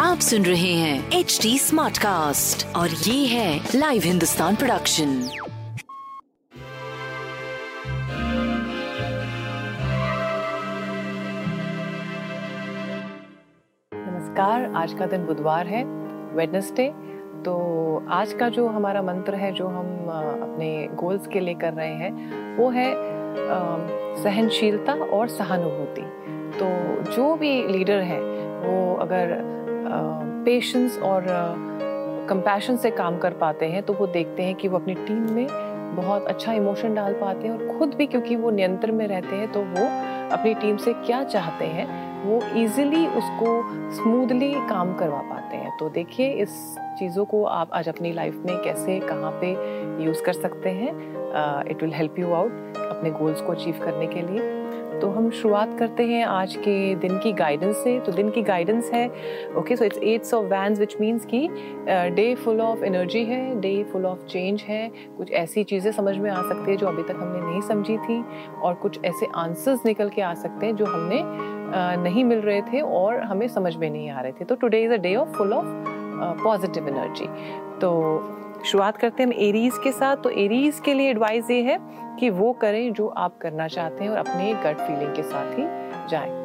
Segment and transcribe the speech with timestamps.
[0.00, 5.28] आप सुन रहे हैं एच डी स्मार्ट कास्ट और ये है लाइव हिंदुस्तान प्रोडक्शन
[13.92, 15.84] नमस्कार आज का दिन बुधवार है
[16.34, 16.88] वेडनेसडे
[17.44, 17.56] तो
[18.10, 19.86] आज का जो हमारा मंत्र है जो हम
[20.42, 22.94] अपने गोल्स के लिए कर रहे हैं वो है
[24.22, 26.66] सहनशीलता और सहानुभूति। तो
[27.12, 29.36] जो भी लीडर है, वो अगर
[30.44, 31.26] पेशेंस और
[32.28, 35.46] कंपैशन से काम कर पाते हैं तो वो देखते हैं कि वो अपनी टीम में
[35.96, 39.50] बहुत अच्छा इमोशन डाल पाते हैं और खुद भी क्योंकि वो नियंत्रण में रहते हैं
[39.52, 39.86] तो वो
[40.32, 41.86] अपनी टीम से क्या चाहते हैं,
[42.24, 43.62] वो इजीली उसको
[43.96, 46.50] स्मूथली काम करवा पाते हैं। तो देखिए इस
[46.98, 49.50] चीज़ों को आप आज अपनी लाइफ में कैसे, कहाँ पे
[50.04, 50.90] यूज़ कर सकते हैं।
[51.70, 54.57] It will help you out अपने गोल्स को अचीव करने के लिए।
[55.00, 58.90] तो हम शुरुआत करते हैं आज के दिन की गाइडेंस से। तो दिन की गाइडेंस
[58.92, 59.06] है
[59.56, 61.48] okay so it's eights of wands which means कि
[62.14, 66.30] डे फुल ऑफ़ एनर्जी है डे फुल ऑफ़ चेंज है। कुछ ऐसी चीज़ें समझ में
[66.30, 68.22] आ सकती है जो अभी तक हमने नहीं समझी थी
[68.62, 72.62] और कुछ ऐसे आंसर्स निकल के आ सकते हैं जो हमने uh, नहीं मिल रहे
[72.62, 75.36] थे और हमें समझ में नहीं आ रहे थे। तो today is a day of
[75.38, 75.66] full of
[76.44, 77.26] positive energy
[77.80, 77.90] तो
[78.64, 81.78] शुरुआत करते हैं हम एरीज के साथ। तो एरीज के लिए एडवाइस ये है
[82.20, 85.64] कि वो करें जो आप करना चाहते हैं और अपने गट फीलिंग के साथ ही
[86.10, 86.36] जाएँ।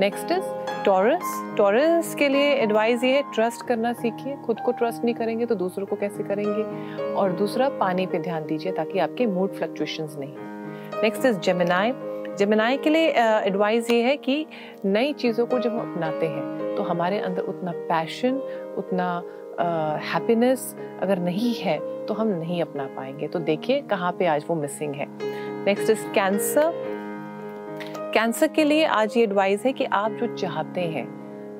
[0.00, 0.44] नेक्स्ट इज़
[0.84, 5.46] टॉरस टॉरस के लिए एडवाइस ये है ट्रस्ट करना सीखिए। खुद को ट्रस्ट नहीं करेंगे
[5.46, 7.12] तो दूसरों को कैसे करेंगे?
[7.14, 11.92] और दूसरा, पानी पे ध्यान दीजिए ताकि आपके मूड फ्लक्चुएशंस नहीं नेक्स्ट इज़ जेमिनाई
[12.38, 13.08] जेमिनाई के लिए
[13.46, 14.44] एडवाइस ये है कि
[14.84, 18.36] नई चीज़ों को जब हम अपनाते हैं तो हमारे अंदर उतना पैशन
[18.78, 19.22] उतना
[19.60, 24.54] हैप्पीनेस अगर नहीं है तो हम नहीं अपना पाएँगे। तो देखिए कहाँ पे आज वो
[24.54, 25.06] मिसिंग है।
[25.64, 26.72] नेक्स्ट इज़ कैंसर
[28.14, 31.06] कैंसर के लिए आज ये एडवाइस है कि आप जो चाहते हैं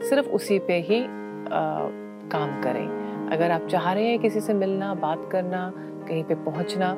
[0.08, 1.08] सिर्फ़ उसी पे ही आ,
[2.32, 5.72] काम करें। अगर आप चाह रहे हैं किसी से मिलना बात करना
[6.08, 6.92] कहीं पे पहुँचना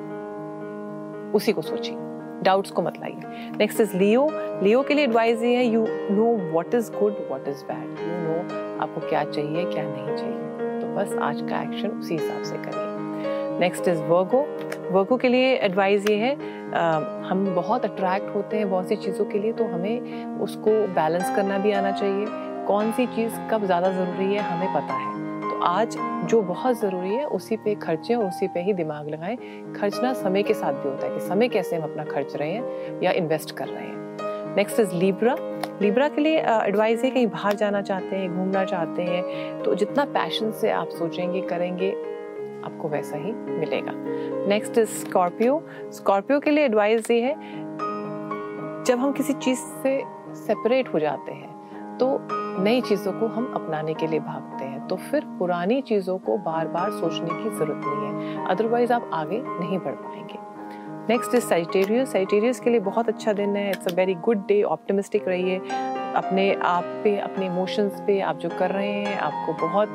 [1.34, 1.96] उसी को सोचिए।
[2.42, 4.28] डाउट्स को मत लाइए। नेक्स्ट इज़ लियो
[4.62, 8.16] लियो के लिए एडवाइस ये है you know what is good what is bad you
[8.24, 10.55] know आपको क्या चाहिए क्या नहीं चाहिए।
[10.96, 14.38] बस आज का एक्शन उसी हिसाब से करिए। नेक्स्ट इज़ वर्गो
[14.92, 16.30] वर्गो के लिए एडवाइस ये है
[16.72, 16.82] आ,
[17.28, 21.58] हम बहुत अट्रैक्ट होते हैं बहुत सी चीज़ों के लिए तो हमें उसको बैलेंस करना
[21.58, 22.26] भी आना चाहिए।
[22.66, 25.96] कौन सी चीज़ कब ज़्यादा ज़रूरी है हमें पता है। तो आज
[26.30, 29.36] जो बहुत ज़रूरी है उसी पे खर्चें और उसी पे ही दिमाग लगाएँ।
[29.74, 33.00] खर्चना समय के साथ भी होता है कि समय कैसे हम अपना खर्च रहे हैं
[33.02, 35.36] या इन्वेस्ट कर रहे हैं। नेक्स्ट इज़ लीब्रा
[35.82, 40.04] लीब्रा के लिए एडवाइस है कहीं बाहर जाना चाहते हैं, घूमना चाहते हैं तो जितना
[40.06, 41.90] पैशन से आप सोचेंगे, करेंगे,
[42.64, 43.92] आपको वैसा ही मिलेगा।
[44.48, 47.34] नेक्स्ट इज़ स्कॉर्पियो स्कॉर्पियो के लिए एडवाइस ये है,
[48.84, 50.00] जब हम किसी चीज़ से
[50.36, 51.54] सेपरेट हो जाते हैं
[51.98, 52.18] तो
[52.62, 56.68] नई चीज़ों को हम अपनाने के लिए भागते हैं तो फिर पुरानी चीज़ों को बार
[56.68, 60.38] बार सोचने की ज़रूरत नहीं है अदरवाइज़ आप आगे नहीं बढ़ पाएँगे।
[61.08, 63.68] नेक्स्ट इज़ साइटेरियस साइटेरियस के लिए बहुत अच्छा दिन है.
[63.70, 65.60] It's a very good day optimistic रहिए.
[66.16, 69.88] अपने आप पे अपने इमोशंस पे आप जो कर रहे हैं आपको बहुत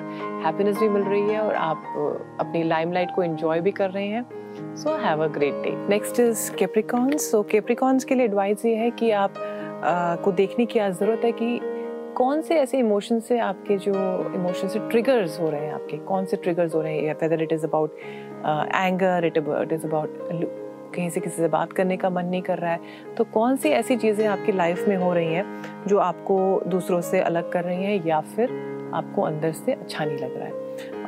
[0.45, 4.25] हैप्पीनेस भी मिल रही है और आप अपनी लाइमलाइट को एंजॉय भी कर रहे हैं.
[4.75, 8.89] So have a great day next is Capricorns so Capricorns के लिए एडवाइस ये है
[8.91, 9.33] कि आप
[9.83, 11.59] आ, को देखने की आज ज़रूरत है कि
[12.15, 13.93] कौन से ऐसे इमोशन से आपके जो
[14.35, 15.97] इमोशन से ट्रिगर्स हो रहे हैं आपके?
[15.97, 17.13] कौन से ट्रिगर्स हो रहे हैं?
[17.21, 17.95] Whether it is about
[18.75, 20.59] anger it it is about
[20.95, 23.69] कहीं से किसी से बात करने का मन नहीं कर रहा है तो कौन सी
[23.69, 25.45] ऐसी चीज़ें आपकी लाइफ में हो रही हैं
[25.87, 28.59] जो आपको दूसरों से अलग कर रही हैं या फिर
[28.93, 30.59] आपको अंदर से अच्छा नहीं लग रहा है?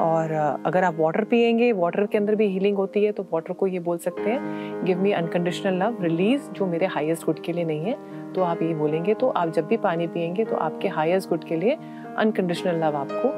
[0.02, 0.32] और
[0.66, 3.80] अगर आप वाटर पियेंगे वाटर के अंदर भी हीलिंग होती है तो वाटर को ये
[3.80, 7.86] बोल सकते हैं give me unconditional love release जो मेरे हाईएस्ट गुड के लिए नहीं
[7.86, 7.98] है।
[8.34, 11.56] तो आप ये बोलेंगे तो आप जब भी पानी पियेंगे तो आपके हाईएस्ट गुड के
[11.56, 11.78] लिए
[12.18, 13.30] अनकंडीशनल लव आपको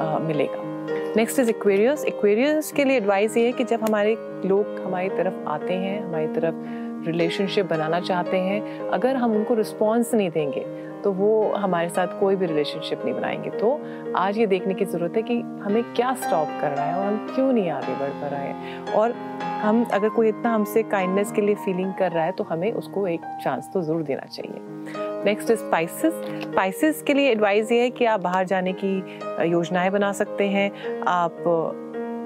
[0.00, 0.63] आ, मिलेगा।
[1.16, 4.14] नेक्स्ट इज़ एक्वेरियस एक्वेरियस के लिए एडवाइस ये है कि जब हमारे
[4.46, 10.12] लोग हमारी तरफ़ आते हैं, हमारी तरफ़ रिलेशनशिप बनाना चाहते हैं, अगर हम उनको रिस्पॉन्स
[10.14, 10.64] नहीं देंगे
[11.04, 13.80] तो वो हमारे साथ कोई भी रिलेशनशिप नहीं बनाएँगे। तो
[14.16, 17.34] आज ये देखने की ज़रूरत है कि हमें क्या स्टॉप कर रहा है और हम
[17.34, 19.12] क्यों नहीं आगे बढ़ पा रहे हैं। और
[19.62, 23.06] हम, अगर कोई इतना हमसे काइंडनेस के लिए फीलिंग कर रहा है तो हमें उसको
[23.08, 28.04] एक चांस तो ज़रूर देना चाहिए। नेक्स्ट स्पाइसेस स्पाइसेस के लिए एडवाइस ये है कि
[28.04, 28.96] आप बाहर जाने की
[29.50, 30.70] योजनाएँ बना सकते हैं।
[31.08, 31.42] आप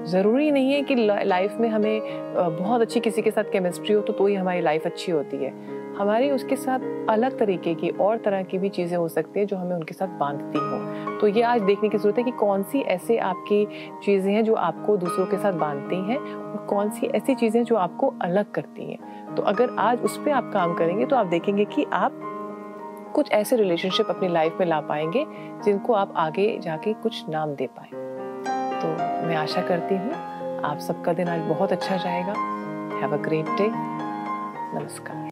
[0.08, 2.00] ज़रूरी नहीं है कि लाइफ में हमें
[2.34, 5.52] बहुत अच्छी किसी के साथ केमिस्ट्री हो तो तो ही हमारी लाइफ अच्छी होती है।
[5.98, 6.80] हमारी उसके साथ
[7.10, 10.08] अलग तरीके की और तरह की भी चीज़ें हो सकती है जो हमें उनके साथ
[10.18, 13.64] बांधती हों। तो ये आज देखने की ज़रूरत है कि कौन सी ऐसे आपकी
[14.04, 17.76] चीज़ें हैं जो आपको दूसरों के साथ बांधती हैं और कौन सी ऐसी चीज़ें जो
[17.76, 21.64] आपको अलग करती हैं। तो अगर आज उस पर आप काम करेंगे तो आप देखेंगे
[21.64, 22.20] कि आप
[23.14, 25.24] कुछ ऐसे रिलेशनशिप अपनी लाइफ में ला पाएँगे
[25.64, 27.88] जिनको आप आगे जाके कुछ नाम दे पाए।
[28.80, 28.88] तो
[29.26, 30.12] मैं आशा करती हूँ
[30.64, 32.34] आप सबका दिन आज बहुत अच्छा जाएगा।
[33.00, 33.68] हैव अ ग्रेट डे
[34.78, 35.26] नमस्कार।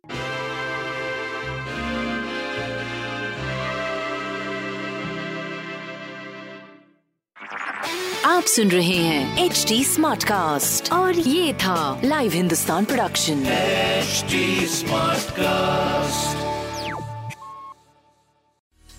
[8.27, 13.45] आप सुन रहे हैं एच डी स्मार्ट कास्ट और ये था live Hindustan production
[14.77, 16.56] smart cast